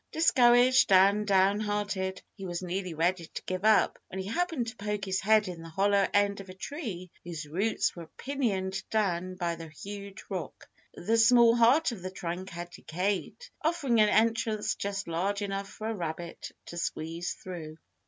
[0.11, 4.75] Discouraged and down hearted, he was nearly ready to give up when he happened to
[4.75, 9.35] poke his head in the hollow end of a tree whose roots were pinioned down
[9.35, 10.67] by the huge rock.
[10.95, 15.87] The small heart of the trunk had decayed, offering an entrance just large enough for
[15.89, 17.77] a rabbit to squeeze through.